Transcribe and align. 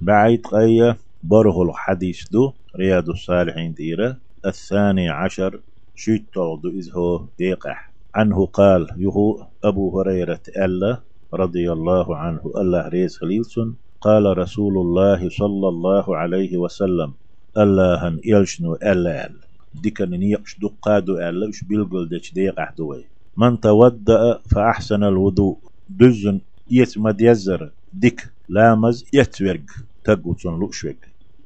بعيد 0.00 0.46
قية 0.46 0.96
بره 1.22 1.62
الحديث 1.62 2.28
دو 2.30 2.52
رياض 2.76 3.08
الصالحين 3.08 3.74
ديرة. 3.74 4.16
الثاني 4.46 5.08
عشر 5.08 5.60
شيت 5.94 6.26
دو 6.34 6.68
إذ 6.70 6.90
هو 6.96 7.26
ديقح. 7.38 7.92
عنه 8.14 8.46
قال 8.46 8.86
يهو 8.96 9.46
أبو 9.64 10.00
هريرة 10.00 10.40
ألا 10.56 11.02
رضي 11.34 11.72
الله 11.72 12.16
عنه 12.16 12.40
الله 12.56 12.88
ريز 12.88 13.16
خليلسون 13.16 13.76
قال 14.00 14.38
رسول 14.38 14.78
الله 14.78 15.28
صلى 15.28 15.68
الله 15.68 16.16
عليه 16.16 16.56
وسلم 16.56 17.14
الله 17.56 18.20
يلشنو 18.24 18.74
ألا 18.74 19.26
ألا 19.26 19.40
ديكن 19.74 20.10
نيقش 20.10 20.58
دقادو 20.58 21.18
ألا 21.18 21.48
وش 21.48 21.64
بيلقل 21.64 22.08
ديش 22.08 22.32
ديقح 22.34 22.72
دوي. 22.78 23.04
من 23.36 23.60
تودأ 23.60 24.38
فأحسن 24.50 25.04
الوضوء. 25.04 25.58
دزن 25.88 26.40
يتمد 26.70 27.20
يزر. 27.20 27.72
ديك 27.92 28.35
لامز 28.48 29.04
يتورق 29.12 29.60
تقوتون 30.04 30.58
لوشوك 30.58 30.96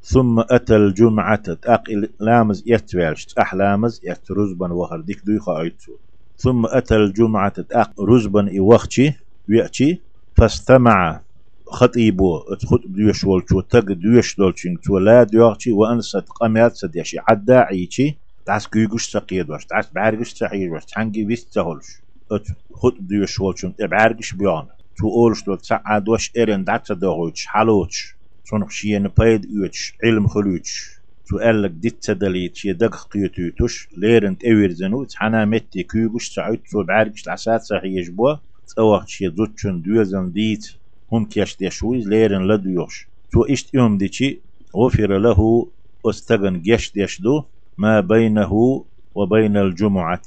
ثم 0.02 0.40
أتى 0.40 0.76
الجمعة 0.76 1.54
تأقل 1.54 2.08
لامز 2.20 2.62
يتوالش 2.66 3.34
أحلامز 3.38 4.00
يترزبن 4.04 4.70
وهر 4.70 5.00
ديك 5.00 5.24
دويخا 5.24 5.60
أيتو 5.60 5.92
ثم 6.36 6.66
أتى 6.66 6.96
الجمعة 6.96 7.48
تأق 7.62 8.00
رزبن 8.00 8.58
إوخشي 8.58 9.12
ويأتي 9.48 10.00
فاستمع 10.36 11.20
خطيبو 11.66 12.38
خطب 12.66 12.92
ديوش 12.92 13.24
والشو 13.24 13.60
تق 13.60 13.92
ديوش 13.92 14.36
دولشين 14.36 14.80
تو 14.80 14.98
لا 14.98 15.22
ديوغشي 15.22 15.72
وأنست 15.72 16.16
قميات 16.16 16.76
سديشي 16.76 17.18
عدا 17.28 17.58
عيشي. 17.58 18.18
تعس 18.46 18.66
كيوغش 18.66 19.10
سقيد 19.10 19.50
واش 19.50 19.64
تعس 19.66 19.92
بعرقش 19.92 20.32
سحيد 20.32 20.70
واش 20.70 20.84
تحنجي 20.84 21.24
بيست 21.24 21.54
تهولش. 21.54 21.86
أت 22.32 22.46
خطب 22.72 23.06
ديوش 23.06 23.40
والشو 23.40 23.70
بعرقش 23.80 24.32
بيان. 24.32 24.66
تو 24.98 25.08
أولش 25.08 25.42
دول 25.42 25.58
تسعد 25.58 26.08
واش 26.08 26.32
إرن 26.38 26.64
دعتا 26.64 26.94
دوغوش 26.94 27.46
حالوش 27.46 28.16
صنف 28.44 28.70
شيئن 28.72 29.08
بايد 29.08 29.44
يوتش 29.44 29.94
علم 30.04 30.26
خلوش 30.26 31.00
سؤالك 31.24 31.70
ديت 31.70 32.02
تدليت 32.02 32.64
يدق 32.64 33.08
قيوتوتش 33.08 33.88
ليرن 33.96 34.38
تأوير 34.38 34.70
زنو 34.70 35.04
تحنا 35.04 35.44
متي 35.44 35.82
كيوغش 35.82 36.34
تعود 36.34 36.60
سو 36.66 36.82
بعرقش 36.82 37.26
العسات 37.26 37.60
صحيح 37.62 38.06
جبوا 38.06 38.34
تسوق 38.66 39.08
شي 39.08 39.28
دوتشن 39.28 39.82
دوزن 39.82 40.32
ديت 40.32 40.66
هم 41.12 41.24
كيش 41.24 41.56
ديشويز 41.56 42.08
ليرن 42.08 42.48
لديوش 42.48 43.08
تو 43.32 43.44
اشت 43.44 43.74
يوم 43.74 43.98
ديشي 43.98 44.42
غفر 44.76 45.18
له 45.18 45.70
استغن 46.06 46.60
جيش 46.60 46.92
ديشدو 46.92 47.44
ما 47.78 48.00
بينه 48.00 48.84
وبين 49.14 49.56
الجمعة 49.56 50.22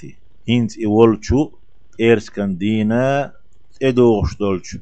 هينت 0.50 0.78
إيولشو 0.78 1.52
إيرسكن 2.00 2.58
دينا 2.58 3.34
إدوغش 3.82 4.38
دولش 4.38 4.78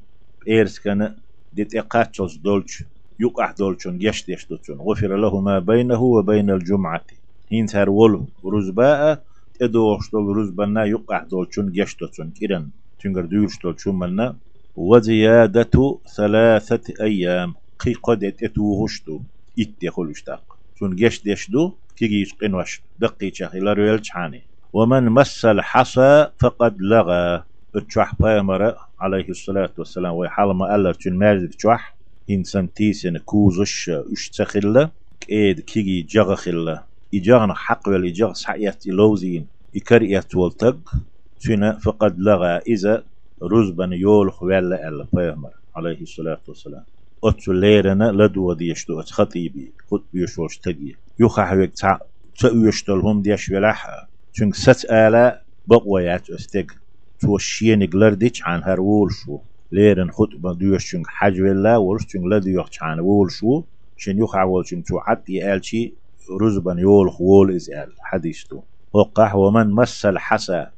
إيرسكن 0.47 1.15
ديت 1.53 1.75
إقاتشوز 1.75 2.37
دولش 2.37 2.83
يقع 3.19 3.51
دولشون 3.51 4.01
يشت 4.01 4.29
يشتوتشون 4.29 4.77
غفر 4.77 5.15
له 5.15 5.41
ما 5.41 5.59
بينه 5.59 6.01
وبين 6.01 6.49
الجمعة 6.49 7.05
هين 7.51 7.65
تار 7.65 7.89
ول 7.89 8.27
رزباء 8.45 9.23
ادوش 9.61 10.11
دول 10.11 10.37
رزبنا 10.37 10.85
يقع 10.85 11.23
دولشون 11.23 11.71
يشتوتشون 11.75 12.31
كيرن 12.31 12.69
تنجر 12.99 13.25
دوش 13.25 13.59
دولشون 13.63 13.99
منا 13.99 14.37
وزيادة 14.75 15.99
ثلاثة 16.17 16.93
أيام 17.03 17.53
قي 17.79 17.93
قد 17.93 18.23
اتوهشتو 18.23 19.19
اتخلشتاق 19.59 20.57
شون 20.79 20.95
جشت 20.95 21.25
يشدو 21.27 21.77
كيجيش 21.95 22.33
قنوش 22.41 22.81
دقي 22.99 23.31
شاخي 23.33 23.59
لرويل 23.59 24.01
حاني 24.09 24.41
ومن 24.73 25.03
مس 25.09 25.45
الحصى 25.45 26.27
فقد 26.39 26.75
لغى 26.81 27.43
اتشح 27.75 28.15
بايمر 28.19 28.75
عليه 28.99 29.29
الصلاة 29.29 29.73
والسلام 29.77 30.13
ويحلم 30.13 30.63
ألا 30.63 30.91
تشن 30.91 31.13
ماجد 31.13 31.49
تشح 31.49 31.97
إنسان 32.29 32.73
تيسن 32.73 33.17
كوزش 33.17 33.89
اشتخلا 33.89 34.91
كيد 35.19 35.59
كيجي 35.59 36.01
جغخلا 36.01 36.87
إجاغنا 37.13 37.53
حق 37.53 37.89
ولا 37.89 38.07
إجاغ 38.09 38.33
سعيات 38.33 38.87
لوزين 38.87 39.49
إكريات 39.75 40.35
والتق. 40.35 40.79
سنة 41.37 41.77
فقد 41.79 42.19
لغى 42.19 42.57
إذا 42.67 43.05
رزبا 43.43 43.89
يولخ 43.93 44.43
ولا 44.43 44.87
ألا 44.87 45.05
فيهمر 45.05 45.51
عليه 45.75 46.01
الصلاة 46.01 46.41
والسلام. 46.47 46.85
أتو 47.23 47.51
ليرنا 47.51 48.11
لدو 48.11 48.53
ديشتو 48.53 48.99
أت 48.99 49.09
خطيبي. 49.09 49.75
خط 49.91 50.07
بيشوش 50.13 50.57
تقي. 50.59 50.93
يخح 51.19 51.51
ويك 51.53 51.73
تأويشتلهم 52.39 53.21
ديش 53.21 53.49
ولاحا 53.49 54.07
چونك 54.37 54.55
ست 54.55 54.85
آلا 54.91 55.45
بقويات 55.67 56.29
استق 56.29 56.80
تو 57.21 57.35
الشين 57.35 57.87
قلرديش 57.87 58.43
عن 58.43 58.63
هرول 58.63 59.11
شو. 59.11 59.39
ليرن 59.71 60.11
خطبة 60.11 60.53
ديوش 60.53 60.91
شنك 60.91 61.07
حج 61.07 61.41
ولا 61.41 61.77
ورش 61.77 62.01
شنك 62.07 62.23
لا 62.25 62.37
ديوش 62.37 62.67
شان 62.71 62.99
وول 62.99 63.31
شو. 63.31 63.63
شن 63.95 64.17
يخع 64.17 64.43
وول 64.43 64.67
شنك 64.67 64.87
تو 64.87 64.97
عدي 64.97 65.53
آل 65.53 65.65
شي 65.65 65.97
رزبا 66.41 66.75
يول 66.79 67.11
خوول 67.11 67.55
إز 67.55 67.69
آل 67.69 67.91
حديثتو 67.99 68.61
وقح 68.93 69.35
ومن 69.35 69.71
مس 69.71 70.05
الحسا. 70.05 70.71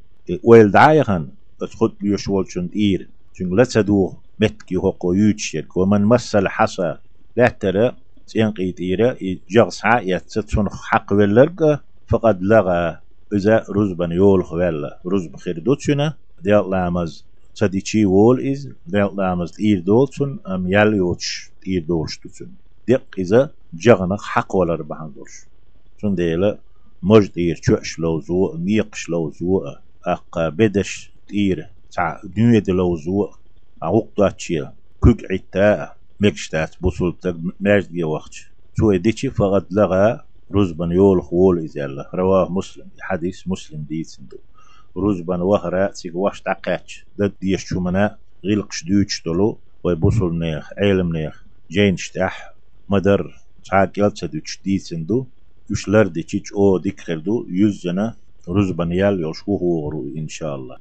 ويل 0.44 0.72
دعايخن 0.72 1.32
تخط 1.60 1.98
ديوش 2.02 2.28
وول 2.28 2.52
شن 2.52 2.70
إير 2.76 3.10
شنك 3.34 3.52
لا 3.52 3.64
تدو 3.64 4.14
متكي 4.40 4.76
هوكو 4.76 5.14
يوتشيك 5.14 5.78
ومن 5.78 6.02
مس 6.06 6.36
الحسا. 6.36 7.00
لا 7.38 7.48
ترى 7.50 7.96
تينقيت 8.28 8.80
إيرا 8.80 9.16
جغسع 9.50 10.02
يتسون 10.02 10.70
حق 10.70 11.14
ولرق 11.14 11.84
فقد 12.08 12.42
لغى 12.42 13.00
إذا 13.34 13.66
رزبا 13.78 14.06
يول 14.12 14.44
خوال 14.46 14.92
رزب 15.14 15.36
خير 15.36 15.60
دوتشنا 15.60 16.18
dealtlamas 16.44 17.22
çadiçi 17.54 18.02
wol 18.02 18.40
iz 18.40 18.68
dealtlamas 18.88 19.52
ir 19.60 19.86
dolsun 19.86 20.42
am 20.44 20.68
yal 20.68 20.94
yoç 20.94 21.50
ir 21.66 21.88
dolştusun. 21.88 22.52
Dek 22.88 23.02
iza 23.18 23.52
jagana 23.80 24.18
hak 24.22 24.56
olar 24.56 24.90
bahan 24.90 25.16
dolş. 25.16 25.32
Şun 26.02 26.18
deyle 26.18 26.58
moj 27.02 27.34
dir 27.36 27.56
çöş 27.56 28.00
lawzu 28.00 28.66
niqş 28.66 29.10
lawzu 29.12 29.64
aqqa 30.04 30.58
bedeş 30.58 31.12
dir 31.30 31.66
ta 31.96 32.22
dünyede 32.36 32.72
lawzu 32.72 33.30
avuqdaçi 33.82 34.62
kük 35.04 35.32
itta 35.32 35.96
mekştat 36.20 36.82
busulta 36.82 37.36
mecdiye 37.60 38.06
vaqt. 38.06 38.36
Şu 38.80 38.94
edici 38.94 39.30
fakat 39.30 39.66
laga 39.74 40.26
ruzban 40.54 40.90
yol 40.90 41.20
xol 41.20 41.58
izalla. 41.58 42.10
Ravah 42.18 42.50
Muslim. 42.50 42.86
Hadis 43.10 43.46
Muslim 43.46 43.88
değilsin 43.90 44.28
diyor. 44.32 44.44
رزبا 44.98 45.44
وهرا 45.44 45.92
سيق 45.92 46.16
واش 46.18 46.42
تقاتش 46.42 47.06
دد 47.20 47.34
ديش 47.42 47.66
شمنا 47.70 48.18
غيلقش 48.46 48.84
دوتش 48.86 49.24
دولو 49.26 49.62
ويبوصل 49.84 50.40
نيخ 50.40 50.70
علم 50.78 51.18
نيخ 51.18 51.46
جين 51.72 51.98
شتاح 51.98 52.54
مدر 52.90 53.36
تعاق 53.66 54.00
يلتش 54.00 54.26
دوتش 54.26 54.62
دي 54.64 54.78
سندو 54.80 55.28
يشلر 55.72 56.08
دي 56.08 56.24
تشيش 56.24 56.54
أو 56.54 56.78
ديكخل 56.78 57.24
دو 57.24 57.46
يوزنا 57.50 58.18
رزبا 58.50 58.84
يال 58.92 59.20
يوشوه 59.22 60.14
إن 60.18 60.28
شاء 60.28 60.56
الله. 60.56 60.78